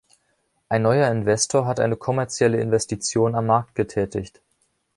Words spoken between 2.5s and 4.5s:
Investition am Markt getätigt.